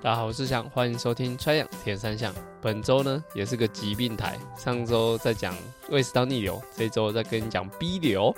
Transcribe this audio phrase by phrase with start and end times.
[0.00, 2.32] 大家好，我是翔，欢迎收听《Try 样铁三项》。
[2.62, 5.56] 本周呢也是个疾病台，上周在讲
[5.90, 8.32] 胃食道逆流，这周再跟你讲 B 流。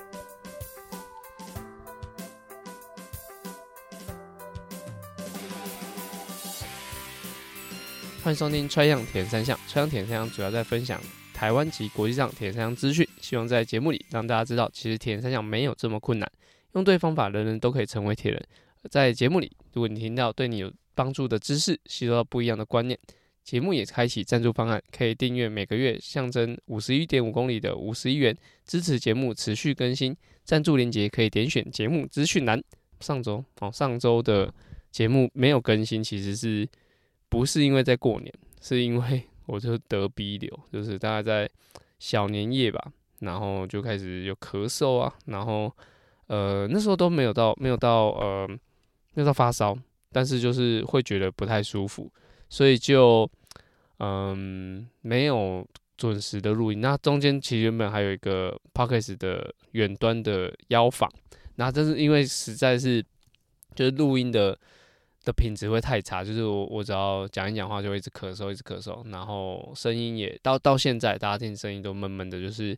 [8.25, 10.99] 欢迎收听《Try 样铁三项》，《Try 样铁三项》主要在分享
[11.35, 16.33] 台湾及国际上铁三项资讯，希望在节目里让大家知道，其实铁三项没有这么困难，
[16.73, 18.43] 用对方法，人人都可以成为铁人。
[18.91, 22.99] 在节目里，如果你听到对你有帮助的知识，吸收到不一样的观念。
[23.43, 28.37] 节目也开启赞助方案，可以订阅每个月象征五十一点五公里的五十一元，
[28.67, 30.15] 支持节目持续更新。
[30.45, 32.63] 赞助链接可以点选节目资讯栏。
[33.01, 34.53] 上周哦，上周的
[34.91, 36.69] 节目没有更新，其实是
[37.31, 38.31] 不是因为在过年？
[38.61, 41.51] 是因为我就得鼻流，就是大概在
[41.99, 45.75] 小年夜吧，然后就开始有咳嗽啊，然后
[46.27, 48.47] 呃那时候都没有到没有到呃
[49.15, 49.75] 没有到发烧。
[50.13, 52.11] 但是就是会觉得不太舒服，
[52.49, 53.31] 所以就
[53.99, 56.81] 嗯没有准时的录音。
[56.81, 61.11] 那中间其实原本还有一个 Podcast 的远端的邀访，
[61.57, 63.05] 那这是因为实在是
[63.75, 64.59] 就是录音的
[65.25, 72.77] 的品质会太差，就是我我只要讲一讲话就会一直咳嗽，一直咳嗽，然后声音也到到现在大家听声音都闷闷的，就是。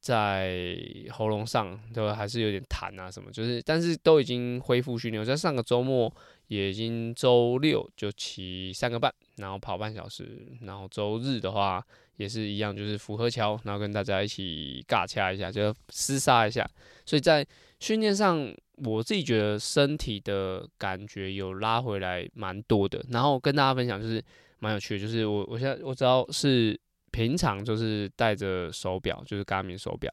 [0.00, 0.78] 在
[1.10, 5.20] 喉咙上都还是有点痰啊什么，就是但是都已经恢复训练。
[5.20, 6.12] 我在上个周末
[6.46, 11.84] 也已经周六就骑三个半，然后跑半小时，然后周日的话
[12.16, 16.64] 也是一样，就是福和桥，然后跟大家一起尬掐一下，就厮杀一下。
[17.04, 17.44] 所以在
[17.80, 23.04] 训练上，我自己觉得身体的感觉有拉回来蛮多的。
[23.10, 24.22] 然后跟大家分享就是
[24.60, 26.80] 蛮有趣的，就是我我现在我知道是。
[27.10, 30.12] 平常就是戴着手表，就是 Garmin 手表。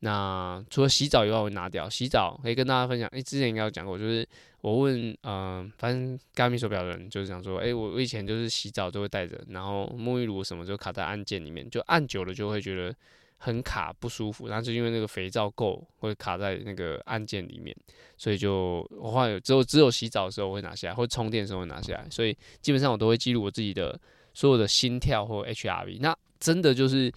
[0.00, 1.88] 那除了洗澡以外，我会拿掉。
[1.88, 4.28] 洗澡可以跟大家分享，诶、欸，之前应该有讲过，就是
[4.60, 12.94] 我问，嗯、呃，反正 Garmin 手表的人就是讲说，诶、我我以前就是洗澡都会带着，然后沐浴乳什么就卡在按键里面，就按久了就会觉得
[13.38, 17.74] 很卡不舒服，然后就因为那个肥皂垢会卡在那个按键里面，
[18.18, 23.98] 所以就我后来有只有只有洗澡的时候我会拿下来，或充电的时候会拿下来，所以基本上我都会记录我自己的
[24.34, 25.98] 所有的心跳或 HRV。
[26.00, 27.10] 那真的就是，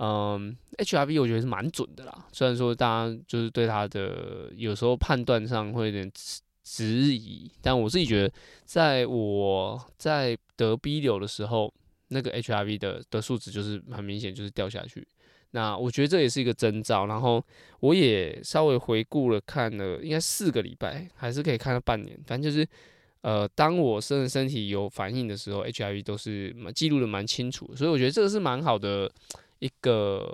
[0.00, 2.26] 嗯，HRV 我觉得是蛮准的啦。
[2.30, 6.12] 虽然说大家就是对他的有时候判断上会有点
[6.62, 6.84] 质
[7.16, 8.34] 疑，但我自己觉得，
[8.66, 11.72] 在我在得 B 流的时候，
[12.08, 15.08] 那个 HRV 的的数值就是很明显就是掉下去。
[15.52, 17.06] 那我觉得这也是一个征兆。
[17.06, 17.42] 然后
[17.80, 22.14] 我也稍微回顾了看了，应该四个礼拜，还是可以看到半年。
[22.26, 22.68] 反正就是。
[23.22, 29.10] 呃，当我身身体有反应的时候，HRV 都是记录的蛮清楚，所以我觉得这个是蛮好的
[29.58, 30.32] 一个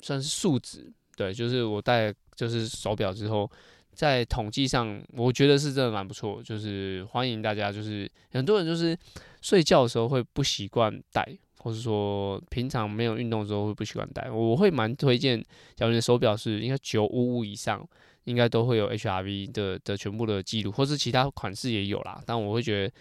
[0.00, 0.92] 算是数值。
[1.16, 3.50] 对，就是我戴就是手表之后，
[3.92, 6.40] 在统计上，我觉得是真的蛮不错。
[6.40, 8.96] 就是欢迎大家，就是很多人就是
[9.42, 11.26] 睡觉的时候会不习惯戴，
[11.58, 14.30] 或是说平常没有运动的时候会不习惯戴。
[14.30, 15.42] 我会蛮推荐，
[15.74, 17.84] 假如你的手表是应该九五五以上。
[18.28, 22.22] 应该都会有 HRV 的的全部的记录，或是其他款式也有啦。
[22.26, 22.94] 但我会觉得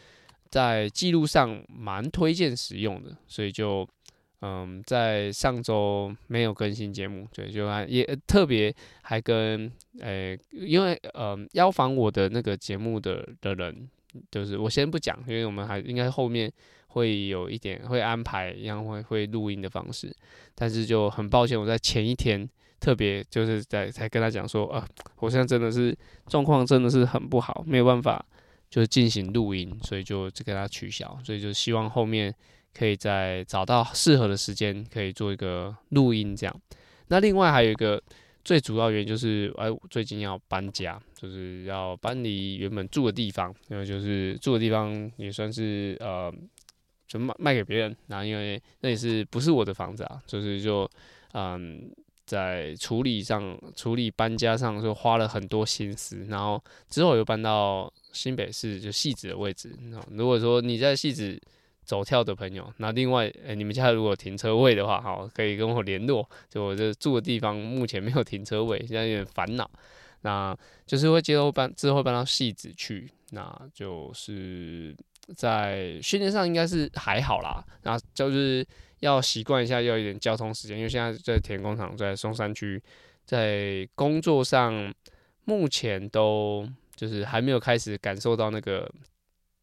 [0.50, 3.86] 在记录上蛮推荐使用的，所以就
[4.42, 13.90] 嗯，在上周没有更新节目，对，就还也特别还跟诶、因为嗯，邀访我的那个节目的的人，
[14.32, 16.50] 就是我先不讲，因为我们还应该后面
[16.88, 20.16] 会有一点会安排一样会会录音的方式，
[20.56, 22.50] 但是就很抱歉，我在前一天。
[22.80, 28.24] 特别就是在才跟他讲说，啊，我现在真的是状况真的是很不好，没有办法
[28.70, 32.34] 就是进行录音，所以就就给他取消，所以就希望后面
[32.74, 36.62] 可以再找到适合的时间，可以做一个录音这样。
[37.08, 38.02] 那另外还有一个
[38.44, 46.32] 最主要原因就是，哎，最近要搬家，就是要搬离原本住的地方，因为就是住的地方也算是呃，
[47.08, 50.88] 就卖卖给别人，然后因为那也是不是我的房子啊，就是就
[51.34, 51.90] 嗯。
[52.28, 59.74] 在处理上，处理搬家上就花了很多心思，然后之后又搬到新北市就戏子的位置。
[59.90, 61.42] 那如果说你在戏子
[61.86, 66.30] 走跳的朋友，那另外，欸，你们家如果停车位的话，好，可以跟我联络。
[66.50, 69.72] 就我这住的地方目前没有停车位，现在有点烦恼。
[70.24, 70.54] 那
[70.86, 74.94] 就是会接后搬之后搬到戏子去，那就是
[75.34, 77.64] 在训练上应该是还好啦。
[77.84, 78.68] 那就是。
[79.00, 82.82] 要习惯一下，要一点交通时间，因为现在在田工厂，在松山区，
[83.26, 84.94] 在工作上，
[85.46, 88.92] 目前都就是还没有开始感受到那个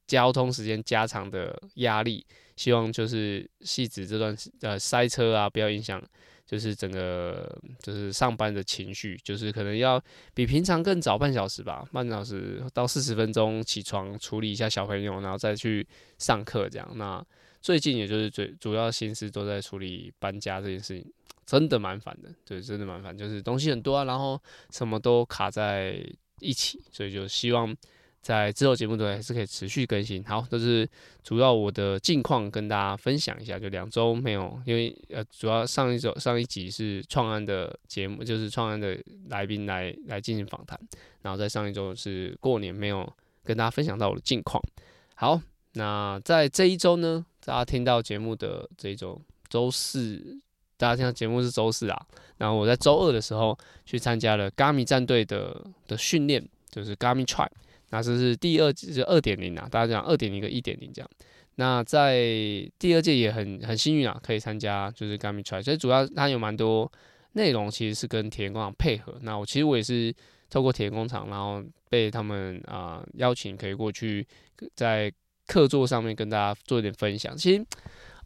[0.07, 2.27] 交通时间加长的压力。
[2.57, 6.01] 希望就是细致这段呃塞车啊，不要影响
[6.47, 10.03] 就是整个就是上班的情绪，就是可能要
[10.35, 15.87] 比平常更早半小时吧，半小时到四十分钟起床处理一下小朋友，然后再去
[16.19, 16.89] 上课这样。
[16.97, 17.25] 那
[17.61, 21.13] 最近也就是最主要心思都在处理搬家这件事情，
[21.47, 25.99] 真的蛮烦的，对，真的蛮烦，就是东西很多啊，然后什么都卡在
[26.41, 27.75] 一起，所以就希望。
[28.25, 30.25] 在之后节目都还是可以持续更新。
[30.25, 30.89] 好，这是
[31.23, 33.59] 主要我的近况跟大家分享一下。
[33.59, 38.99] 就两周没有，因为呃，主要上一周上一集是创安的节目，就是创安的
[39.29, 40.81] 来宾来来进行访谈。
[41.21, 43.07] 然后在上一周是过年没有
[43.43, 44.59] 跟大家分享到我的近况。
[45.17, 45.39] 好，
[45.75, 49.21] 那在这一周呢，大家听到节目的这一周
[49.51, 50.41] 周四，
[50.79, 52.07] 大家听到节目是周四啊。
[52.39, 57.51] 然后我在周二的时候去参加了 Gami 战队的的训练，就是 Gami Tribe。
[57.95, 61.09] 那这是第二季，就二点零啊，大家讲二点零跟一点零这样。
[61.55, 62.17] 那在
[62.77, 66.91] 第二届也很很幸运啊，可以参加就是 Gamma Tribe，所以主要它有蛮多
[67.35, 69.17] 内容其实是跟铁人工厂配合。
[69.23, 70.13] 那我其实我也是
[70.51, 74.27] 透过铁人工厂，然后被他们啊、邀请，可以过去
[74.75, 75.13] 在
[75.47, 77.37] 课座上面跟大家做一点分享。
[77.37, 77.65] 其实，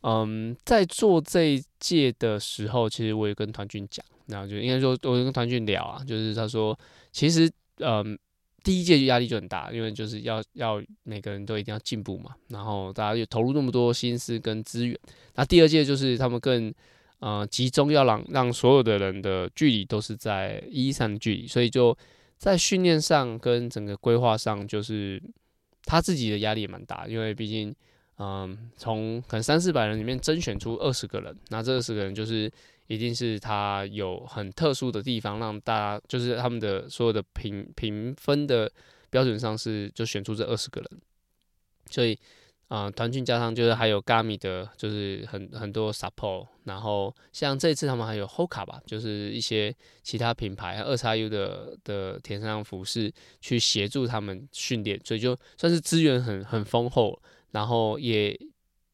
[0.00, 6.74] 嗯，在做这一届的时候，其实我也跟团俊讲，然后就应该说，我跟团俊聊啊，就是他说，
[7.12, 8.18] 其实，嗯。
[8.64, 14.98] 第一届就压力就很大，因为就是要要每个人都一定要进步嘛，然后大家就投入那么多心思跟资源。
[15.36, 16.74] 那第二届就是他们更
[17.20, 21.96] 呃集中，要让让所有的人的距离都是在一三的距离，所以就
[22.36, 25.22] 在训练上跟整个规划上，就是
[25.84, 27.74] 他自己的压力也蛮大，因为毕竟
[28.18, 32.50] 嗯从可能三四百人里面甄选出二十个人，那这二十个人就是。
[32.88, 38.70] 一定是他有很特殊的地方，让大家就是他们的所有的评评分的
[39.10, 41.00] 标准上是就选出这二十个人，
[41.90, 42.18] 所以
[42.68, 57.20] 啊，团训加上就是还有 Gami 的，就是很很多 support，然后像这次他们还有 Hoka 吧，就是一些其他品牌二叉 U 的的田上服饰去协助他们训练，所以就算是资源很很丰厚，
[57.50, 58.34] 然后也。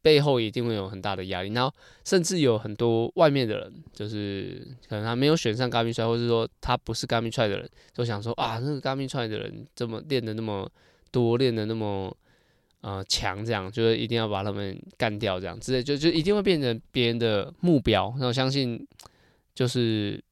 [0.05, 1.75] 背后一定会有很大的压力，然后
[2.05, 10.71] 甚至有很多外面的人，就是可能他没有选上 Garmin Tribe，或者说他不是 Garmin Tribe 的人，都想说啊，那个 Garmin Tribe 的人这么练的那么
[11.11, 12.15] 多，练的那么
[12.83, 18.15] 呃强，这样就是一定要把他们干掉，这样之类，就就一定会变成别人的目标。
[18.19, 18.87] 那我相信，
[19.55, 20.23] 就是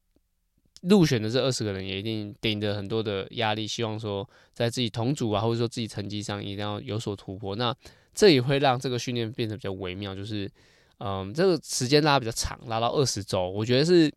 [0.82, 7.56] 入选的这二十个人也一定顶着很多的压力，希望说在自己同组啊，或者说自己成绩上一定要有所突破。
[7.56, 7.74] 那
[8.14, 10.50] 这也会让这个训练变得比较微妙，就是，
[10.98, 14.12] 嗯，这个时间拉比较长，拉到二十周，我觉得是，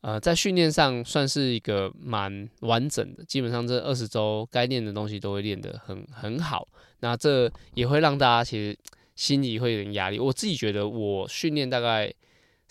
[0.00, 6.66] 呃，在训练上算是一个蛮完整的，基本上这二十周该练的东西都会练得很很好。
[7.00, 8.78] 那这也会让大家其实
[9.16, 10.18] 心里会有点压力。
[10.18, 12.12] 我自己觉得我训练大概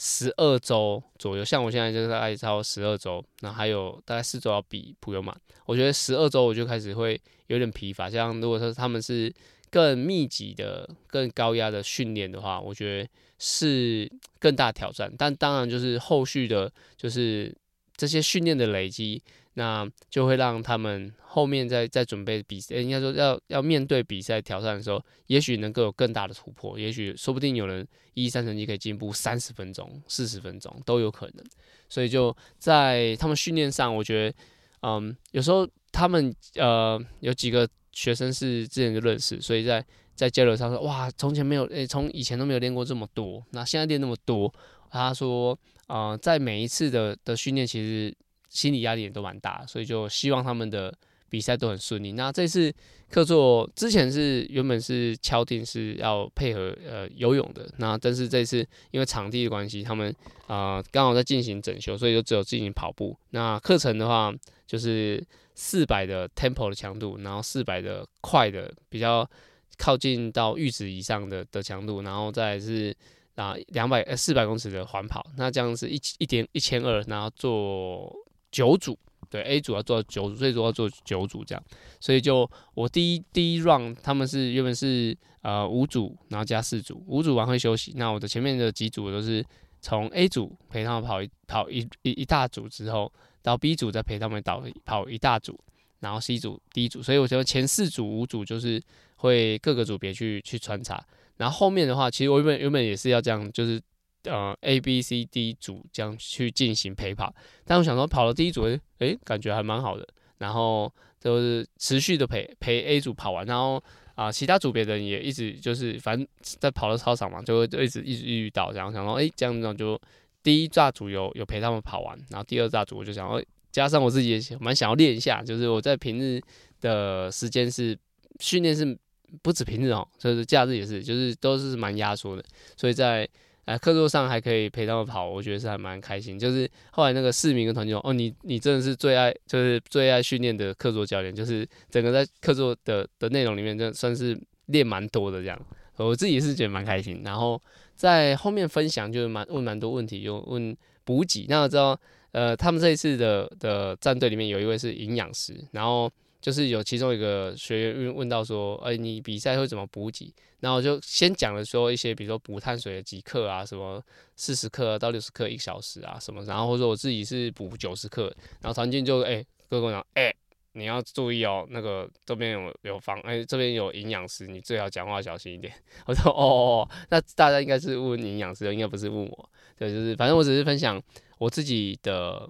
[0.03, 5.35] 十二周左右，像我现在就是艾超十二周，那还有大概四周要比普悠玛，
[5.67, 8.09] 我觉得十二周我就开始会有点疲乏。
[8.09, 9.31] 像如果说他们是
[9.69, 15.13] 更密集的、更高压的训练的话，我觉得是更大挑战。
[15.15, 17.55] 但当然，就是后续的，就是
[17.95, 19.21] 这些训练的累积，
[19.53, 26.79] 那就会让他们后面在在准备比赛，应该说要要面对比赛挑战的时候，也许能够有更大的突破。
[26.79, 31.45] 也许说不定有人一三成绩可以进步三十分钟、四十分钟都有可能。
[31.89, 34.37] 所以就在他们训练上，我觉得，
[34.81, 37.67] 嗯，有时候他们呃有几个。
[37.93, 44.49] 学生是之前就认识，所以在在交流上说，哇，从前没有，诶、从以前都没有练过这么多，那现在练那么多。
[44.89, 48.15] 他说，呃，在每一次的的训练，其实
[48.51, 50.93] 心理压力也都蛮大，所以就希望他们的
[51.27, 52.11] 比赛都很顺利。
[52.11, 52.71] 那这次
[53.09, 58.59] 课座之前是原本是敲定是要配合呃游泳的，那但是这次
[58.91, 60.15] 因为场地的关系，他们
[60.45, 63.17] 啊刚好在进行整修，所以就只有进行跑步。
[63.31, 64.31] 那课程的话
[64.67, 65.25] 就是。
[65.53, 69.29] 四百的 tempo 的强度，然后四百的快的比较
[69.77, 72.95] 靠近到阈值以上的的强度，然后再是
[73.35, 78.11] 啊两百呃四百公尺的环跑，那这样是一一点一千二，然后做
[78.51, 78.97] 九组，
[79.29, 81.63] 对 A 组要做九组，最多要做九组这样，
[81.99, 89.43] 所以就我第一第一 round 他们是原本是呃五组，然后加四组，五组完会休息，那我的前面的几组都是
[89.79, 93.11] 从 A 组陪他们跑一跑一一一大组之后。
[93.43, 95.59] 到 B 组再陪他们倒跑一大组，
[96.01, 98.79] 然后 C 组、D 组，所以我觉得前四组、五组就是
[99.15, 101.03] 会各个组别去去穿插，
[101.37, 103.81] 然后后面的话，其实我原本原本也是要这样，就是
[104.25, 107.33] 呃 A、B、C、D 组这样去进行陪跑，
[107.65, 113.81] 但我想说跑了第一组，哎、欸，感觉还蛮好的，然后就是持续的陪陪 A 组跑完，然后
[114.15, 119.99] 啊、其他组别的人也一直就是反正在跑的操场嘛，就会就一直一直遇到，然后想说哎、欸、这样这样就。
[120.43, 123.39] 第一大组有有陪他们跑完，然后第二大组我就想要
[123.71, 126.41] 加上我自己也蛮想要练一下，就是我在平日
[126.79, 127.95] 的时间是
[128.39, 128.97] 训练是
[129.43, 132.43] 不止平日哦，就是假日也是，就是都是蛮压缩的，
[132.75, 133.29] 所以在。
[133.71, 136.37] 哎，课桌上还可以陪他们跑，我觉得是还蛮开心。
[136.37, 145.57] 就是后来那个市民跟团员哦，你你真的是最爱，就是最爱训练的课桌教练，就是整个在课桌的的内容里面，就算是练蛮多的这样。
[145.95, 147.21] 我自己是觉得蛮开心。
[147.23, 147.61] 然后
[147.95, 150.75] 在后面分享就是蛮问蛮多问题，就问
[151.05, 151.45] 补给。
[151.47, 151.97] 那我知道，
[152.33, 156.11] 呃，他们这一次的的战队里面有一位是营养师，然后。
[156.41, 160.33] 就是有其中一个学员问到说，哎、你比赛会怎么补给？
[160.59, 164.03] 然后就先讲了说一些，比如说补碳水的几克啊，什么
[164.35, 168.23] 四十克到六十克一小时啊，什么，然后或者我自己是补九十克，
[168.59, 170.33] 然后团建就哎，哥跟我讲，哎、
[170.73, 175.73] 你要注意哦，那个这边有有防，哎、这边有营养师，你最好讲话小心一点。
[176.05, 181.01] 我说哦，那大家应该是问营养师，应该不是问我，对，就是反正我只是分享
[181.37, 182.49] 我自己的。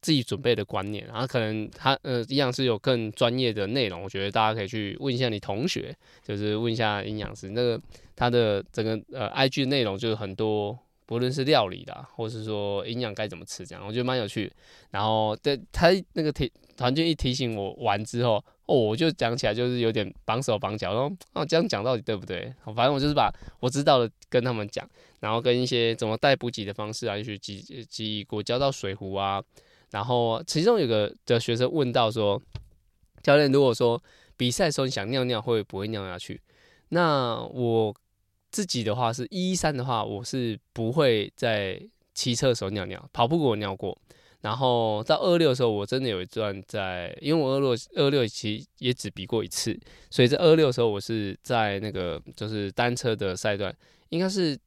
[0.00, 7.80] 自己准备的观念，然后可能他呃营养师有更专业的内容，我觉得大家可以去问一下你同学，就是问一下营养师那个
[8.16, 14.50] 他的整个呃 IG 内容就是很多，不论是料理的，或是说营养该怎么吃这样，我觉得蛮有趣。
[14.90, 22.50] 然后对他那个提团建一提醒我完之后，哦，我就讲起来就是有点绑手绑脚，然后哦这样讲到底对不对？
[22.74, 23.30] 反正我就是把
[23.60, 24.88] 我知道的跟他们讲，
[25.20, 29.42] 然后跟一些怎么带补给的方式啊，去挤挤果胶到水壶啊。
[29.90, 32.40] 然后其中有个的学生问到说
[33.22, 34.00] ：“教练，如果说
[34.36, 36.40] 比赛的时候你想尿尿，会不会尿下去？”
[36.90, 37.94] 那我
[38.50, 41.80] 自己的话是一三的话，我是不会在
[42.14, 43.96] 骑车的时候尿尿，跑步给我尿过。
[44.40, 49.78] 然后到二六的时候，我真的有一段在，因为我二六二六其实也只比过一次，
[50.10, 53.74] 所以在二六的时候，我是在那个就是单车的赛段，
[54.10, 54.58] 应该是。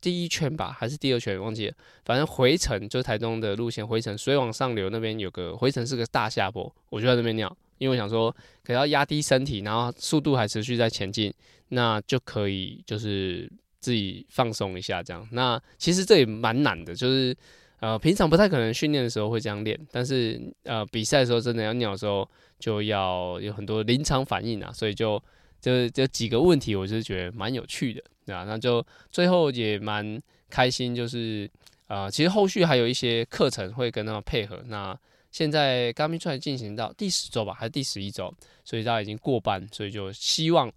[0.00, 1.74] 第一圈吧，还是第二圈，忘记了。
[2.04, 11.32] 反正回程就是台东的路线，回程水往上流那边有个回程是个大下坡，我就在那边尿，因为我想说可要压低身体，然后速度还持续在前进，
[11.68, 13.50] 那就可以就是
[13.80, 15.26] 自己放松一下这样。
[15.32, 17.36] 那其实这也蛮难的，就是
[17.80, 22.28] 呃平常不太可能训练的时候会这样练，但是呃比赛的时候真的要尿的时候
[22.58, 25.20] 就要有很多临场反应啊，所以就
[25.60, 28.02] 就就几个问题，我就是觉得蛮有趣的。
[28.28, 30.20] 对啊，那就最后也蛮
[30.50, 31.50] 开心，就是
[31.86, 34.62] 呃，其实后续还有一些课程会跟他们配合。
[34.66, 34.94] 那
[35.30, 38.30] 现在 Garmin Track 进行到第十周吧，还是第十一周，
[38.64, 40.70] 所以大家已经过半，所以就希望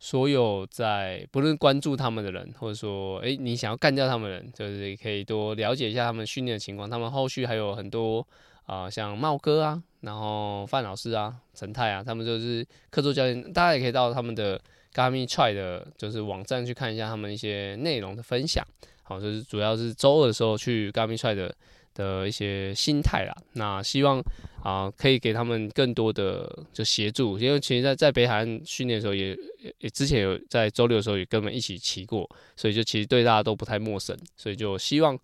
[0.00, 6.90] 所有在不论关注他们的人，或者说诶你想要干掉他们的人，就是可以多了解一下他们训练的情况。
[6.90, 8.26] 他们后续还有很多
[8.64, 14.60] 啊、像茂哥啊，然后范老师啊，陈泰啊，他们就是课桌教练，大家也可以到他们的。
[14.96, 18.66] Gami Try 的就是网站去看一下他们一些内容的分享，
[19.02, 21.54] 好，就是主要是周二的时候去 Gami Try 的
[21.92, 23.36] 的一些心态啦。
[23.52, 24.22] 那希望
[24.62, 29.36] 啊可以给他们更多的就协助，因为其实在在北海岸训练的时候也
[29.80, 32.26] 也之前有在周六的时候也跟我们一起骑过，
[32.56, 35.18] 所以就其实对大家都不太陌生，所以就希望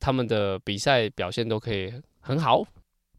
[0.00, 2.66] 他们的比赛表现都可以很好。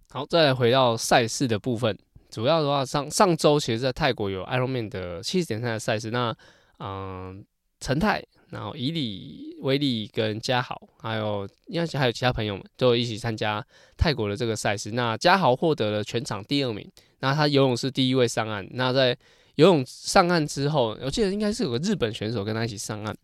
[0.10, 1.98] 好，再来回到赛事的部分。
[2.29, 6.12] 主要的话，上上周其实，在泰国有 Ironman 的七十点三的赛事。
[6.12, 6.36] 那，
[6.79, 7.43] 嗯，
[7.79, 13.65] 陈泰，然后以里、威利跟嘉豪，还有应该还有其他朋友们，都一起参加
[13.98, 14.91] 泰国的这个赛事。
[14.91, 18.67] 那嘉豪获得了全场第二名，那他游泳是第一位上岸。
[18.72, 19.17] 那在
[19.55, 23.15] 游泳上岸之后，我记得应该是有个日本选手跟他一起上岸。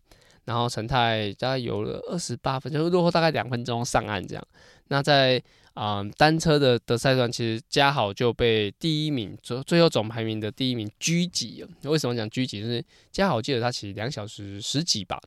[0.46, 4.46] 然后陈泰大概游了二十八分，就落后大概两分钟上岸这样。
[4.88, 5.42] 那在
[5.74, 11.68] 啊、单车的的赛段，其实嘉豪就被第一名，最最后总排名的第一名狙击了。
[11.90, 12.60] 为什么讲狙击？
[12.60, 15.20] 就是嘉豪记得他骑两小时十几吧，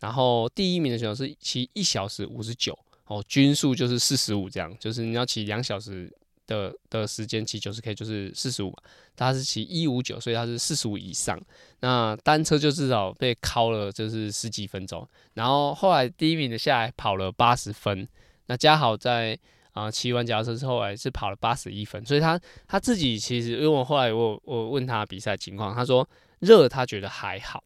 [0.00, 6.12] 然后第一名的选手是骑一小时五十九，哦，均速就是四十五这样，就是你要骑两小时
[6.46, 8.76] 的的时间骑九十 K 就是四十五，
[9.16, 11.40] 他是骑一五九，所以他是四十五以上。
[11.80, 18.06] 那单车就至少被敲了就是十几分钟，然后后来第一名的下来跑了八十分，
[18.48, 19.38] 那嘉豪在。
[19.74, 27.62] 啊，骑完脚踏车之后，来是跑了八十一分，所以他他自己其实，因为我后来我我问他比赛情况，他说热他觉得还好，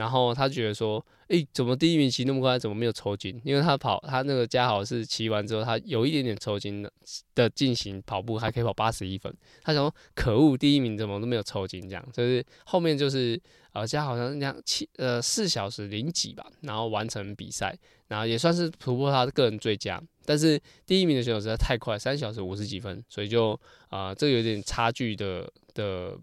[0.00, 3.38] 然后他觉得说，诶、怎么第一名骑那么快，怎么没有抽筋？
[3.44, 6.90] 因为他跑他那个嘉豪是骑完之后，他有一点点抽筋的
[7.34, 9.30] 的进行跑步，还可以跑八十一分。
[9.62, 11.86] 他想说，可恶，第一名怎么都没有抽筋？
[11.86, 13.38] 这样就是后面就是
[13.74, 17.76] 呃嘉豪好像两七呃四小时零几吧，然后完成比赛，
[18.08, 20.02] 然后也算是突破他的个人最佳。
[20.24, 25.42] 但是第一名的选手实在太快，三小时五十几分，所以就啊、这个有点差距的
[25.74, 26.16] 的，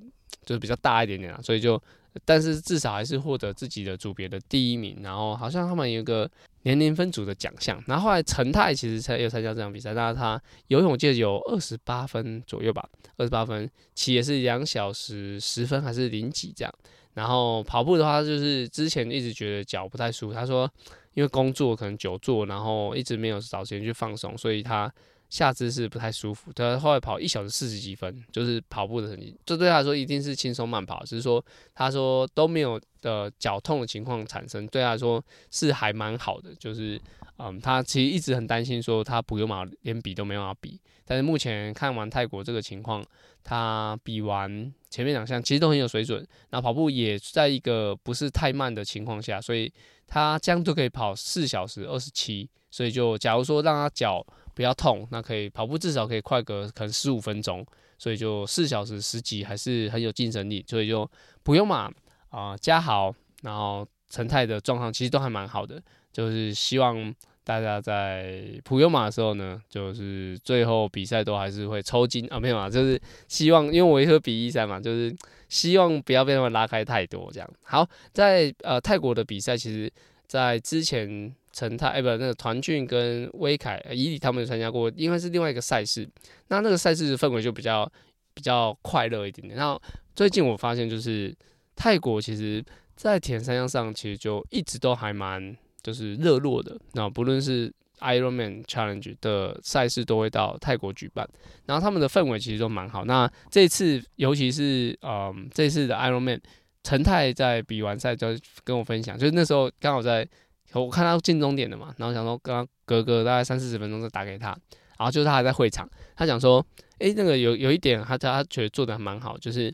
[0.45, 1.81] 就是比较大一点点啊，所以就，
[2.25, 4.99] 但是至少还是获得自己的组别的第一名。
[5.01, 6.29] 然后好像他们有一个
[6.63, 7.81] 年龄分组的奖项。
[7.87, 16.73] 然后后来陈泰其实才有参加这场比赛，那他游泳界有二十八分左右吧，二十八分，骑也是两小时十分还是零几这样。
[17.13, 20.71] 然后跑步的话，就是之前一直觉得脚不太舒服，他说
[21.13, 24.91] 因为工作可能久坐，然后一直没有找时间去放松，所以他。
[25.29, 31.03] 下肢是不太舒服，他后来跑一小时四十几分，就是跑步的成绩，这对他来说一定是轻松慢跑。
[31.03, 31.43] 只是说，
[31.73, 36.55] 他说都没有的脚痛的情况产生，对他来说是还蛮好的。
[36.55, 36.99] 就是，
[37.37, 43.05] 嗯，他其实一直很担心说他普悠玛连比都没有办法比，但是目前看完泰国这个情况，
[43.43, 49.71] 他比完前面两项其实都很有水准，那跑步也在一个不是太慢的情况下，所以
[50.07, 52.49] 他这样都可以跑四小时二十七。
[52.69, 54.23] 所以就假如说让他脚
[54.57, 57.63] 不要痛，那可以跑步至少可以快个可能十五分钟，
[57.99, 60.65] 所以就四小时十几还是很有竞争力。
[60.67, 61.07] 所以就
[61.43, 61.91] 普悠马
[62.31, 65.79] 啊，嘉豪，然后陈泰的状况其实都还蛮好的。
[66.11, 75.15] 就是希望大家在普悠马的时候呢，就是最后比赛都还是会抽筋啊，没有啊，就是希望，因为我也会比一赛嘛，就是
[75.49, 77.47] 希望不要被他们拉开太多这样。
[77.61, 79.93] 好，在呃泰国的比赛，其实
[80.25, 81.31] 在之前。
[81.57, 86.07] 陈泰哎，不，那个团俊跟威凯、伊里他们有参加过，因为是另外一个赛事。
[86.49, 87.91] 那那个赛事的氛围就比较
[88.35, 89.57] 比较快乐一点点。
[89.57, 89.81] 然后
[90.13, 91.35] 最近我发现，就是
[91.75, 92.63] 泰国其实，
[92.95, 96.79] 在铁人三项上，其实就一直都还蛮就是热络的。
[96.93, 101.27] 那不论是 Ironman Challenge 的赛事，都会到泰国举办。
[101.65, 103.03] 然后他们的氛围其实都蛮好。
[103.05, 106.39] 那这次，尤其是嗯，这次的 Ironman，
[106.83, 108.27] 陈泰在比完赛就
[108.63, 110.29] 跟我分享，就是那时候刚好在。
[110.73, 114.49] 我看他进终点了嘛，然后想说，刚刚隔个大概三四十分钟再打给他，
[114.97, 116.63] 然后就是他还在会场，他讲说，
[116.99, 119.73] 诶，那个有有一点他他觉得做的还蛮好，就是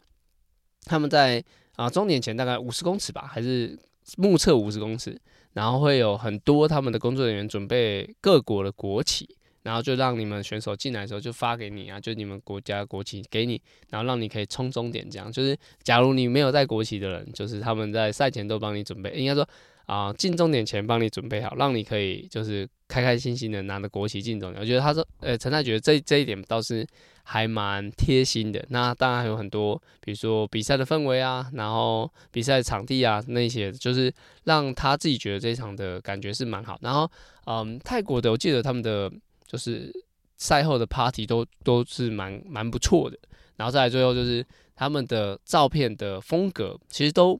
[0.85, 1.43] 他们在
[1.75, 3.77] 啊终点前大概五十公尺吧，还是
[4.17, 5.19] 目测五十公尺，
[5.53, 9.27] 然后会有很多他们的工作人员准备各国的国旗，
[9.63, 19.47] 然后就让你们选手进来的时候就发给你啊，就你们国家国旗给你，然后让你可以冲终点，这样就是假如你没有带国旗的人，就是他们在赛前都帮你准备，应该说。
[19.85, 24.61] 啊，进终点前帮你准备好，让你可以就是开开心心的拿着国旗进终点。
[24.61, 26.87] 我觉得他说，呃，陈太觉得这这一点倒是
[27.23, 28.65] 还蛮贴心的。
[28.69, 34.11] 那当然还有很多，比如说比赛的氛围啊，然后比赛场地啊那些，就是
[34.45, 36.79] 让他自己觉得这一场的感觉是蛮好。
[36.81, 37.11] 然后，
[37.45, 39.11] 嗯，泰国的我记得他们的
[39.53, 39.89] 就是
[40.35, 43.17] 赛后的 party 都都是蛮蛮不错的。
[43.55, 47.39] 然后再来最后就是他们的照片的风格，其实都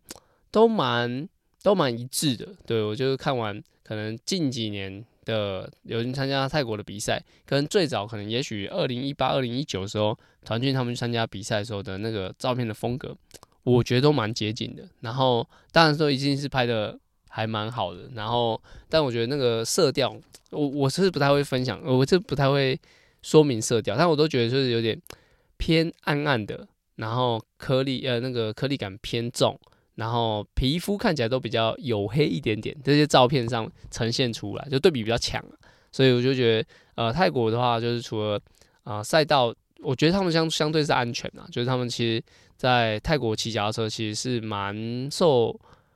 [0.49, 1.27] 都蛮。
[1.63, 13.15] 都蛮一致的，对，我就是看完，可能近几年的有人参加泰国的比赛，跟最早可能也许二零一八、二零一九时候，团俊他们去参加比赛的时候的那个照片的风格，
[13.63, 14.83] 我觉得都蛮接近的。
[14.99, 16.99] 然后当然说一定是拍的
[17.35, 20.15] 还蛮好的，然后但我觉得那个色调，
[20.51, 22.79] 我我是不太会分享，我是不太会
[23.23, 25.01] 说明色调，但我都觉得就是有点
[25.57, 26.67] 偏暗暗的，
[26.97, 29.59] 然后颗粒呃那个颗粒感偏重。
[29.95, 35.43] 然后皮肤看起来都比较黝黑一点点，这些照片上呈现出来就对比比较强，
[35.91, 38.35] 所以我就觉得，呃，泰国的话就是除了
[38.83, 42.23] 啊、呃、赛道，我觉得他们相相对是安全啊，就是他们其实，
[42.57, 44.75] 在泰国骑脚踏车其实是蛮
[45.11, 45.55] 受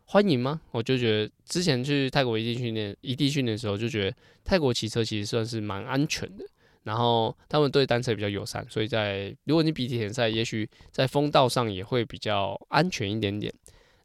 [0.09, 0.61] 欢迎吗？
[0.71, 6.45] 我就觉得之前去泰国异地训练，异地训练的时候就觉得泰国骑车其实算是蛮安全的，
[6.83, 13.53] 然后他们对单车比较友善，所以在如果你比铁人赛，也许在风道上也会比较安全一点点。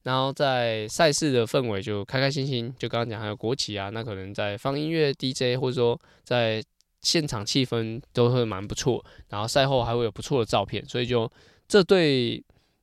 [0.03, 6.61] 然后在赛事的氛围就开开心心，就刚刚讲还有国旗啊，那可能在放音乐 DJ 或者说在
[7.03, 9.05] 现场气氛都会蛮不错。
[9.29, 11.31] 然后赛后还会有不错的照片，所以就
[11.69, 12.39] 这对，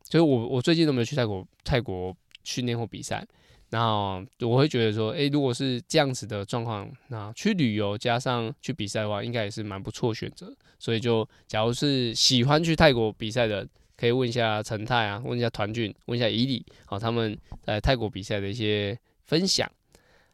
[0.06, 2.16] 就是我我最近都没有去泰国泰国
[2.50, 3.26] 训练或比赛，
[3.70, 10.52] 那我会觉得说，诶，如果是这样子的状况，那去旅游加上去比赛的话，应该也是蛮不错选择。
[10.80, 13.68] 所以就假如是喜欢去泰国比赛的。
[14.00, 19.70] 可以问一下陈泰啊，问一下团俊，问一下伊利，好，他们在泰国比赛的一些分享。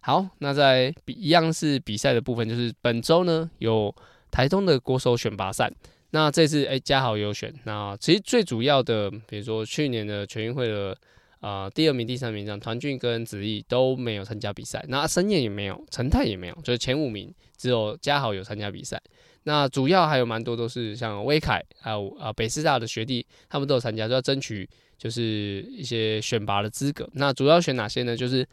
[0.02, 3.92] 好，那在比一样是比赛的部分，就是本周呢有
[4.30, 5.68] 台东的国手选拔赛。
[6.12, 7.52] 那这次哎，嘉豪有选。
[7.64, 10.96] 那其实最主要的，比如说去年的全运会的、
[11.42, 14.84] 呃、第二名、第三名这样，团俊跟子毅都没有参加比赛。
[14.88, 19.02] 那申燕也没有，陈泰也没有，就是前五名只有嘉豪有参加比赛。
[19.44, 24.68] 那主要还有蛮多都是像威凯，还有啊北师大的学弟，他们都有参加，就要争取
[24.98, 27.08] 就是一些选拔的资格。
[27.14, 28.18] 那主要选哪些呢？
[28.18, 28.48] 就是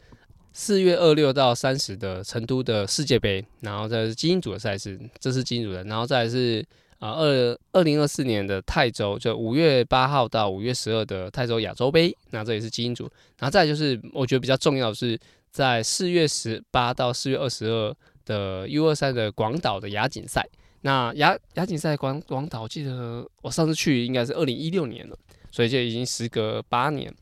[0.51, 6.63] 四月二六到三十的成都的世界杯，然后再是精英组的赛事，这是精英组的，然后再是
[7.03, 13.03] 啊二二零二四年的泰州，就五月八号到五月十二的泰州亚洲杯，那这也是精英组。
[13.39, 15.19] 然后再就是我觉得比较重要的是
[15.51, 20.47] 在四月十八到四月二十二的 U 二三的广岛的亚锦赛。
[20.79, 25.17] 那亚亚锦赛广广岛，记得我上次去应该是二零一六年了，
[25.51, 27.13] 所以就已经时隔八年。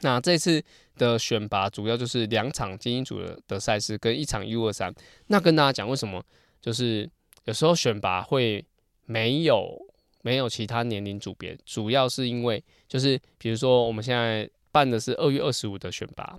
[0.00, 0.62] 那这次
[0.96, 4.94] 的选拔主要就是两场精英组的的赛事跟一场 U 二三。
[5.26, 6.22] 那跟大家讲为什么，
[6.62, 7.06] 就是
[7.44, 8.64] 有时候选拔会
[9.06, 9.80] 没有
[10.22, 16.38] 没有其他年龄组别，主要是因为就是比如说我们现在办的是二月二十五的选拔。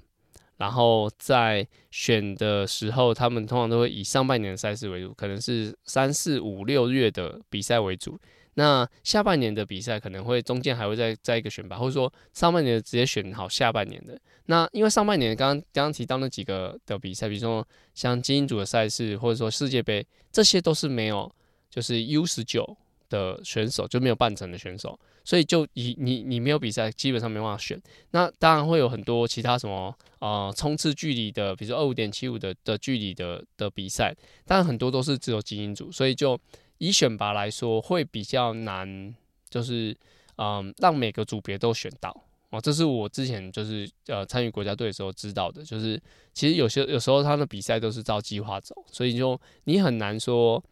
[0.58, 8.20] 然后在选的时候，他们通常都会以上半年的赛事为主，可能是三四五六月的比赛为主。
[8.56, 14.20] 那下半年的比赛可能会中间还会再再一个选拔，或者说上半年直接选好下半年的。
[14.48, 21.32] 那因为上半年刚刚刚刚提到那几个的比赛，比如说像精英组的赛事，或者说世界杯，这些都是没有
[21.70, 22.78] 就是 U 十九
[23.10, 25.00] 的选手，就没有半程的选手。
[25.24, 27.78] 所以就以你你没有比赛，基本上没办法选。
[28.12, 36.40] 那当然会有很多其他什么呃冲刺距离的，比如说二五点七五的的距离的的比赛，但很多都是只有精英组，所以就
[36.78, 39.14] 以选拔来说会比较难，
[39.50, 39.94] 就是
[40.38, 42.62] 嗯让每个组别都选到哦。
[42.62, 46.02] 这是我之前就是呃参与国家队的时候知道的，就是
[46.34, 50.64] 其实有些有时候他的比赛都是照计划走，所以就你很难说。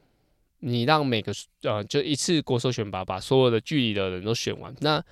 [0.59, 4.73] 你让每个呃，就一次国手选拔把所有的距离的人都选完。
[4.79, 5.03] 那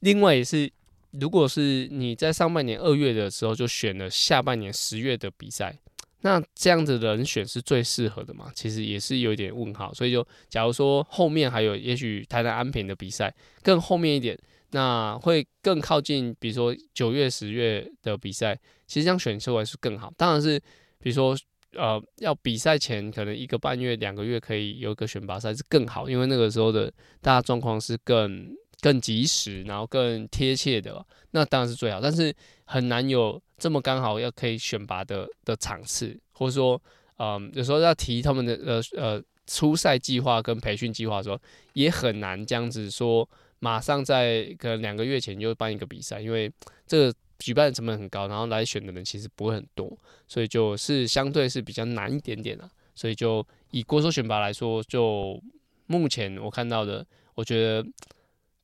[0.00, 0.70] 另外也是，
[1.12, 5.76] 如果是你在上半年二月的时候就选了下半年十月的比赛，
[6.20, 8.52] 那这样子的人选是最适合的嘛？
[8.54, 9.92] 其实也是有点问号。
[9.92, 14.38] 所以就假如说后面还有也许台南安平的比赛更后面一点，
[14.70, 18.54] 那会更靠近，比如说九月十月的比赛，
[18.86, 20.12] 其实这样选出来是更好。
[20.16, 20.60] 当然是
[21.00, 21.36] 比如说。
[21.72, 32.00] 呃，要比赛前可能一个半月、两个月可以有一个选拔赛是更好，因为那个时候的大家状况是更更及时，然后更贴切的，那当然是最好。
[32.00, 36.80] 但是很难有这么刚好要可以选拔的的场次，或者说，
[37.18, 41.38] 嗯、有时候要提他们的呃呃初赛计划跟培训计划的时候，
[41.74, 43.28] 也很难这样子说，
[43.58, 46.50] 马上在可能两个月前就办一个比赛，因为
[46.86, 47.14] 这个。
[47.38, 49.96] 举办的成本很高，然后来选的人其实不会很多，
[50.26, 52.68] 所以就是相对是比较难一点点的。
[52.94, 55.40] 所以就以国手选拔来说，就
[55.86, 57.86] 目前我看到的，我觉得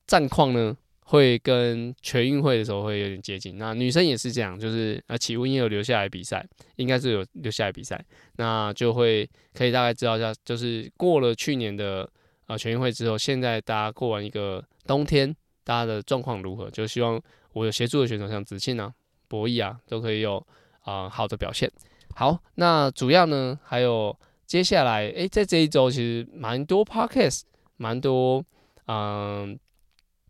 [0.08, 3.56] 战况呢会跟全运会的时候会有点接近。
[3.58, 8.04] 那女生也是这样，就是啊，启文也有留下来比赛，应该是有留下来比赛，
[8.38, 12.10] 那就会可以大概知道一下，就是过了去年的
[12.46, 15.32] 啊全运会之后，现在大家过完一个冬天，
[15.62, 16.68] 大家的状况如何？
[16.72, 17.22] 就希望。
[17.54, 18.92] 我有协助的选手，像子庆啊、
[19.28, 20.46] 博弈啊，都可以有
[20.82, 21.70] 啊、好的表现。
[22.14, 24.14] 好，那主要呢，还有
[24.46, 27.42] 接下来，诶、在这一周其实蛮多 podcast，
[27.76, 28.44] 蛮多
[28.86, 29.58] 嗯、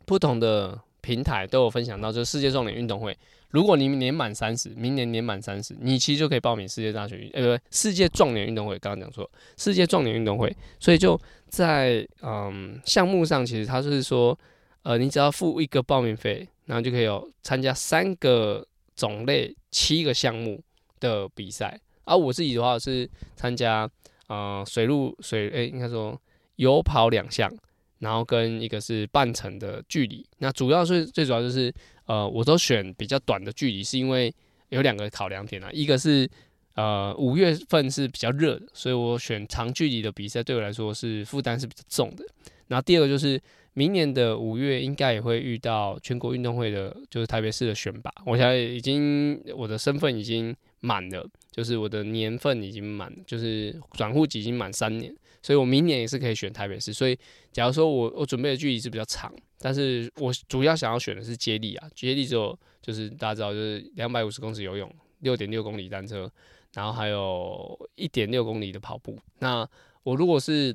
[0.06, 3.16] 不同的平台都有分享到，就是世界壮年运动会。
[3.50, 8.78] 如果你年满三十，明年年满三十，你其实就可以报名世界大学运，呃，不对，世界壮年运动会。
[8.78, 10.54] 刚刚讲错，世界壮年运动会。
[10.80, 14.38] 所以就在嗯项目上，其实它就是说，
[14.82, 16.48] 呃，你只要付一个报名费。
[16.66, 20.62] 然后就可以有参加三个种类、七个项目
[21.00, 21.78] 的比赛。
[22.04, 23.88] 而、我自己的话是参加
[24.26, 26.20] 呃水陆水，诶，应该说
[26.56, 27.50] 有跑两项，
[27.98, 30.26] 然后跟一个是半程的距离。
[30.38, 31.72] 那主要是最主要就是
[32.06, 34.34] 呃，我都选比较短的距离，是因为
[34.68, 35.70] 有两个考量点啊。
[35.72, 36.28] 一个是
[36.74, 42.24] 呃五月份是比较热的，所以我选长距离的比赛对我来说是负担是比较重的。
[42.68, 43.40] 然后第二个就是。
[43.76, 48.08] 明年的五月应该也会遇到全国运动会的，就是台北市的选拔。
[48.24, 56.92] 我现在已经我的身份已经满了，就是我的年份已经满，就是转户籍已经满三年，所以我明年也是可以选台北市。
[56.92, 57.18] 所以
[57.50, 66.30] 假如说我我准备的距离是比较长，但是我主要想要选的是接力啊，接力之后就是大家知道就是两百五十公尺游泳，六点六公里单车，
[66.74, 69.18] 然后还有一点六公里的跑步。
[69.40, 69.68] 那
[70.04, 70.72] 我如果是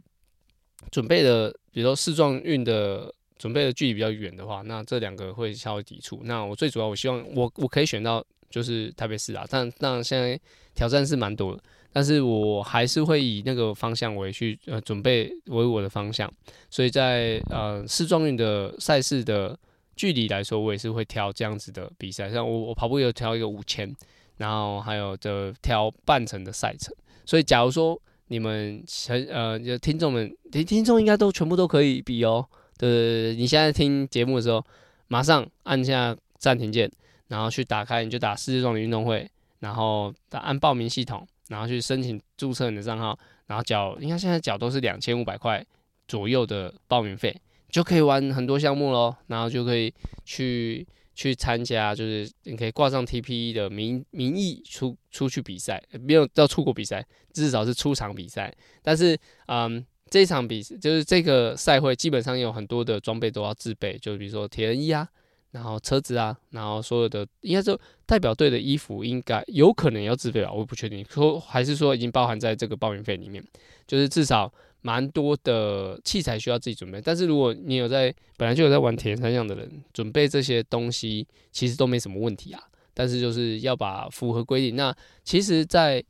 [0.92, 6.22] 准备的，比如说世壮运的准备的距离比较远的话，那这两个会稍微抵触。
[6.24, 10.40] 那我最主要，我希望我我可以选到就是台北市啊，但但现在
[10.74, 11.62] 挑战是蛮多的，
[11.92, 16.32] 但是我还是会以那个方向为去呃准备为我的方向。
[16.70, 19.58] 所以在呃世壮运的赛事的
[19.96, 22.30] 距离来说，我也是会挑这样子的比赛。
[22.32, 23.94] 像我我跑步有挑一个五千，
[24.38, 26.96] 然后还有的挑半程的赛程。
[27.26, 28.02] 所以假如说。
[28.30, 32.48] 你们很呃，就听众们，听听众应该都全部都可以比哦。
[32.78, 34.64] 对，你现在听节目的时候，
[35.08, 36.90] 马上按下暂停键，
[37.28, 45.66] 然后去打开，你就打世界壮年运动会，然后打按报名系统，然后去申请注册你的账号，然后缴，应该现在缴都是两千五百块
[46.08, 47.36] 左右的报名费，
[47.70, 49.14] 就可以玩很多项目喽。
[49.28, 50.88] 然后就可以去
[51.20, 58.56] 去参加，就是你可以挂上 TPE 的名名义出出去比赛，没有到出国比赛，至少是出场比赛。
[58.82, 65.06] 但是，嗯，这场比赛就是这个赛会，基本上有很多的装备都要自备，就比如说铁人衣啊，
[65.52, 73.44] 然后车子啊，然后所有的应该说代表队的衣服，应该有可能要自备吧，我不确定，说还是说已经包含在这个报名费里面，
[73.86, 74.50] 就是至少。
[74.82, 82.64] 蛮多的器材需要自己准备，但是如果你有在本来就有在玩铁人三项的人，准备这些东西其实都没什么问题啊。
[82.94, 84.76] 但是就是要把符合规定。
[84.76, 86.04] 那其实在，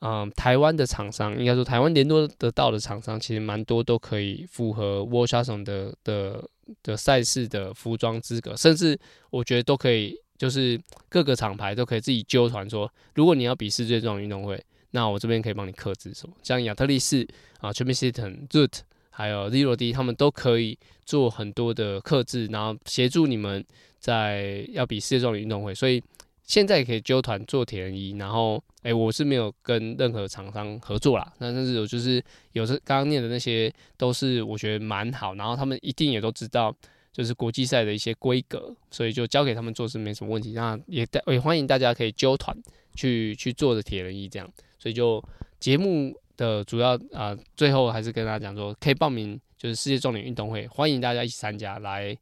[0.00, 6.48] 嗯台湾的厂商，应该说台湾联络得到的厂商，其实蛮多都可以符合 World Triathlon 的的
[6.82, 8.98] 的赛事的服装资格，甚至
[9.30, 14.60] 我觉得都可以，就是各个厂牌都可以自己揪团说，如果你要比世界这种运动会。
[14.90, 16.34] 那我这边可以帮你克制什么？
[16.42, 17.26] 像亚特力士
[17.60, 23.64] 啊、Champion System、Zoot，还有 Zero D，他们都可以做很多的克制，然后协助你们
[23.98, 25.74] 在要比世界这种运动会。
[25.74, 26.02] 所以
[26.44, 28.16] 现在可以揪团做铁人衣。
[28.16, 31.32] 然后，哎、我是没有跟任何厂商合作啦。
[31.38, 32.22] 那但是我就是
[32.52, 36.74] 有时刚刚念的那些都是我觉得蛮好，然后他们一定也都知道，
[37.12, 40.52] 就是国际赛的一些规格，所以就交给他们做是没什么问题。
[40.52, 42.56] 那也也欢迎大家可以揪团
[42.94, 44.50] 去去做的铁人衣这样。
[44.78, 45.22] 所以就
[45.58, 52.16] 节目的主要啊、最后还是跟大家讲说，可以报名就是世界重点运动会，欢迎大家一起参加，来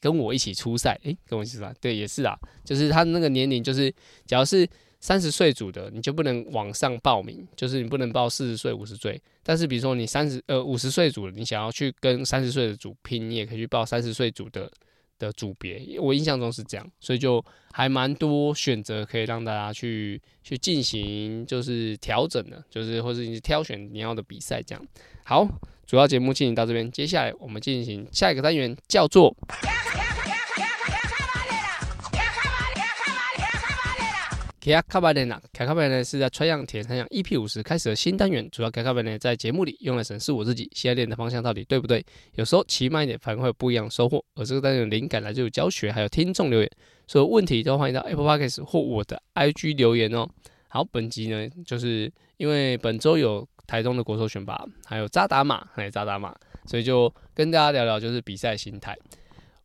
[0.00, 0.98] 跟我一起出赛。
[1.04, 3.90] 诶、跟我一起出赛，对，也是啊，就是他那个年龄，就是
[4.26, 4.66] 只要是
[5.00, 9.20] 三十岁组的，你就不能往上报名，就是你不能报四十岁、五十岁。
[9.42, 14.70] 但是比如说你三十呃五十岁组的，你想要去跟三十岁的组拼，你也可以去报三十岁组的。
[15.24, 24.86] 的组别，我印象中是这样，所以就还蛮多选择可以让大家去去进行，就是调整的，就是或者你挑选你要的比赛这样。
[25.24, 25.48] 好，
[25.86, 29.34] 主要节目进行到这边，接下来我们进行下一个单元，叫做。
[34.72, 38.48] 卡卡巴雷纳，卡卡巴雷是在穿样铁三项 EP 五十开始的新单元。
[38.50, 42.02] 主要卡卡巴雷在节目里用来审视我自己现在练的方向到底对不对。
[42.36, 44.24] 有时候骑慢一点反而会有不一样的收获。
[44.34, 46.70] 而这个单元的灵感来自于教学，还有听众留言，
[47.06, 50.26] 所有问题都欢迎到 Apple Podcast 或我的 IG 留言哦。
[50.68, 58.96] 好，本集呢，就是因为本周有台东的国手选拔，还有渣打马，还有扎达马，所以就跟大家聊聊就是比赛心态。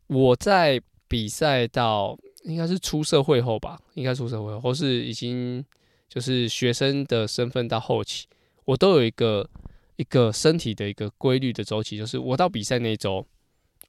[0.08, 2.18] 我在比赛到。
[2.44, 5.64] 应该是出社会后吧，应该出社会后，或是已经
[6.08, 8.26] 就是学生的身份到后期，
[8.64, 9.48] 我都有一个
[9.96, 13.24] 一个身体的一个规律的周期，就是我到比赛那一周，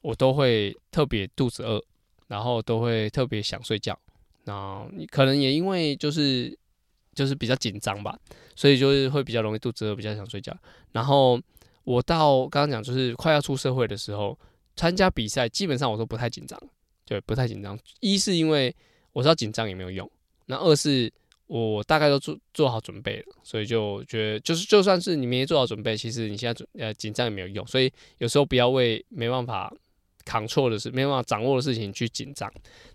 [0.02, 1.82] 我都会特别肚子饿，
[2.28, 3.98] 然后都会特别想睡觉，
[4.44, 6.58] 然后可能也因为就是
[7.16, 8.18] 就是比较紧张吧，
[8.56, 10.56] 所以就是会比较容易肚子饿，比较想睡觉。
[10.92, 11.40] 然后
[11.84, 14.38] 我到刚刚讲就是快要出社会的时候，
[14.76, 16.62] 参加比赛基本上我都不太紧张。
[17.06, 17.78] 对，不太紧张。
[18.00, 18.74] 一是因为
[19.14, 20.10] 我知道紧张也没有用，
[20.46, 21.12] 那二是
[21.48, 27.68] 我大概都做做好准备了，所以就觉得就是就算是你没做好准备，其实你现在准呃紧张也没有用。
[27.68, 29.74] 所以有时候不要为没办法
[30.24, 32.50] 扛错的事、没办法掌握的事情去紧张。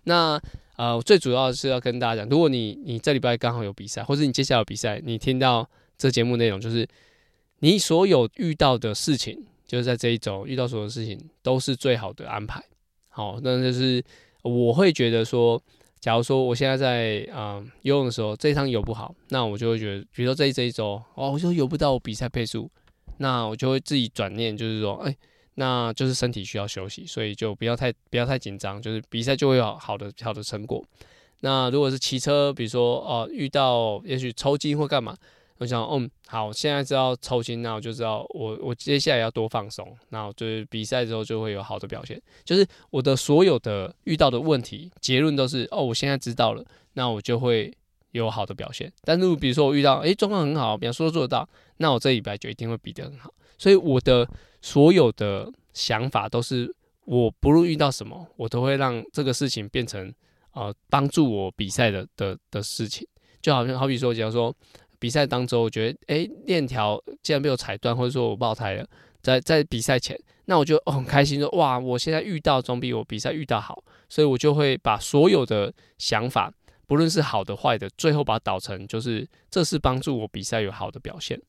[0.05, 0.41] 那
[0.77, 6.87] 呃最主要的是要跟大家讲，如果你你这礼拜刚好有比赛，或者你接下来有比赛，你听到这节目内容，就是
[7.59, 12.63] 你所有遇到的事情，就是在这一周遇到所有事情，都是最好的安排。
[13.17, 14.03] 好，那就是
[14.43, 15.59] 我会觉得说，
[15.99, 22.69] 假如说我现在在啊、游泳的时候，这一趟游不好，那我就会觉得，比如说这一这一周，哦，我就游不到我比赛配速，
[23.17, 25.17] 那我就会自己转念，就是说，哎、
[25.55, 30.85] 那就是身体需要休息，所以就不要太不要太紧张，就是比赛就会有好的好的成果。
[31.39, 35.17] 那如果是骑车，比如说哦、遇到也许抽筋或干嘛。
[35.59, 42.21] 我想，嗯，好，现在知道抽筋，那我就知道我我接下来要多放松，那我就是比赛之后就会有好的表现。
[42.43, 47.75] 就是我的所有的遇到的问题结论都是，哦，我现在知道了，那我就会
[48.11, 48.91] 有好的表现。
[49.01, 53.33] 但是比如说我遇到，诶，状况很好，比方说做得到，那我这礼拜就一定会比得很好。
[53.57, 54.29] 所以我的
[54.61, 56.71] 所有的想法都是，
[57.05, 60.13] 我不论遇到什么，我都会让这个事情变成
[60.51, 63.07] 呃帮助我比赛的的的事情。
[63.41, 64.55] 就好像好比说，假如说。
[64.99, 68.87] 比赛当中，我觉得，诶，链条竟然被我踩断，或者说我爆胎了，
[69.21, 76.51] 在在比赛前，那我就很开心，说哇，我现在遇到总比我比赛遇到好，所以我就会把所有的想法，
[76.85, 81.39] 不论是好的坏的，最后把它导成就是这是帮助我比赛有好的表现，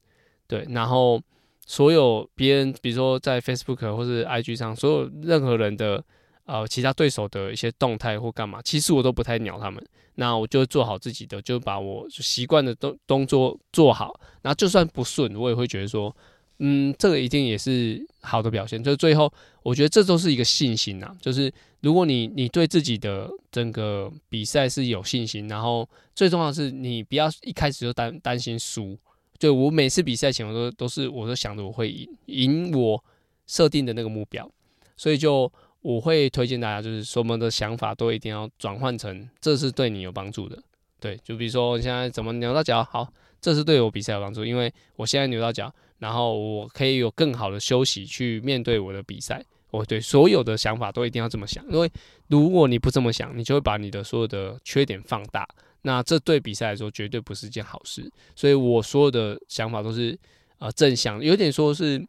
[0.47, 1.21] 对，然后
[1.67, 6.05] 所有别人，比如说在 Facebook 或是 IG 上，所有任何人的。
[6.49, 9.85] 呃，其他对手的一些动态或干嘛，其实我都不太鸟他们。
[10.15, 14.19] 那我就做好自己的，就把我习惯的动动作做好。
[14.41, 16.17] 那就算不顺，我也会觉得说
[16.61, 18.83] 嗯，这个一定也是好的表现。
[18.83, 19.31] 就最后，
[19.63, 21.15] 我觉得这都是一个信心呐。
[21.21, 28.99] 就是如果你你对自己的整个比赛是有信心，然后最重要的是你不要一开始就担担心输。
[29.39, 33.05] 就我每次比赛前，我都都是我都想着我会赢，赢我
[33.47, 34.51] 设定的那个目标。
[34.97, 40.59] 所以就我会推荐大家，就是什么的想法都一定要转换成这是对你有帮助的。
[41.01, 43.07] 对，就比如说你现在怎么扭到脚，好，
[43.41, 45.73] 这是对我比赛有帮助，因为我现在扭到脚。
[45.99, 49.45] 然后我可以有更好的休息去面对我的比赛。
[49.73, 51.91] 我对所有的想法都一定要这么想，因为
[52.29, 55.45] 如果你不这么想，你就会把你的所有的缺点放大。
[55.83, 58.09] 那这对比赛来说绝对不是一件好事。
[58.37, 60.17] 所以我所有的想法都是
[60.59, 62.01] 呃正向，有点说是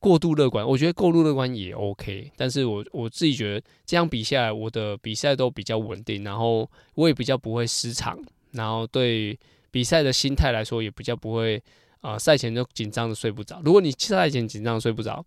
[0.00, 0.66] 过度乐观。
[0.66, 8.18] 我觉得过度乐观也 OK，但是我我自己觉得这样比下来，我的比赛都比较稳定，然后我也比较不会失常，
[8.50, 9.38] 然后对
[9.70, 11.62] 比赛的心态来说也比较不会。
[12.00, 13.60] 啊，赛前就紧张的睡不着。
[13.62, 15.22] 如果你赛前紧张睡不着，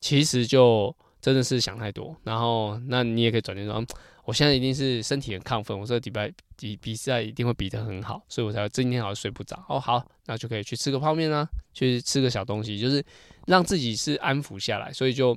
[0.00, 2.16] 其实就真的是想太多。
[2.24, 3.84] 然后，那你也可以转念说，
[4.28, 9.64] 我现在一定是身体很亢奋，我这个礼拜比比赛一定会比得很好，所以我才今天好像睡不着。
[9.70, 13.02] 哦，好，那就可以去吃个泡面啊，去吃个小东西，就是
[13.46, 14.92] 让自己是安抚下来。
[14.92, 15.34] 所以就，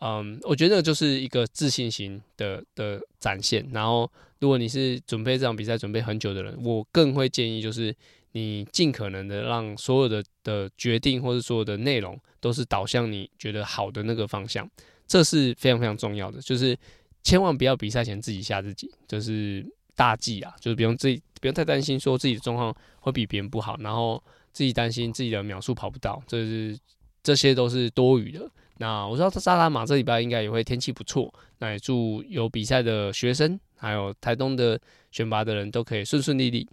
[0.00, 3.64] 嗯，我觉得就是一个自信心的的展现。
[3.72, 7.94] 然后，如果你是准备这场比赛准备很久的人，我更会建议就是。
[8.36, 14.68] 你尽可能的让所有的的决定或者所有的内容都是导向你觉得好的那个方向，
[15.06, 16.40] 这是非常非常重要的。
[16.40, 16.76] 就是
[17.24, 20.54] 千万不要比赛前自己吓自己，就是大忌啊！
[20.60, 26.78] 就是不用自己不用太担心说自己的状况会比别人不好，然后自己担心自己的秒数跑不到，这是
[27.22, 28.48] 这些都是多余的。
[28.76, 36.68] 那我知道沙拉马这礼拜应该也会天气不错，那也祝有比赛的学生还有台东的选拔的人都可以顺顺利利。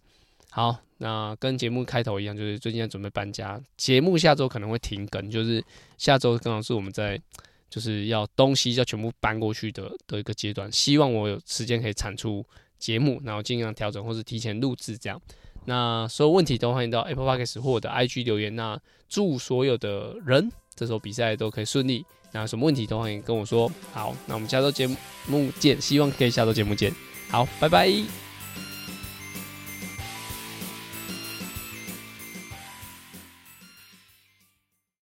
[0.52, 0.78] 好。
[1.04, 5.60] 那跟节目开头一样，就是最近在准备搬家，节目下周可能会停更，就是
[5.98, 7.20] 下周刚好是我们在
[7.72, 12.46] 就是要东西要全部搬过去的的一个阶段，希望我有时间可以产出
[12.78, 15.20] 节目，然后尽量调整或是提前录制这样。
[15.66, 18.54] 那所有问题都欢迎到 Apple Podcast 或者 IG 留言。
[18.56, 22.06] 那祝所有的人这时候比赛都可以顺利。
[22.34, 23.72] 那有什么问题都欢迎跟我说。
[23.94, 24.88] 好，那我们下周节
[25.28, 26.94] 目见，希望可以下周节目见。
[27.30, 28.31] 好，拜拜。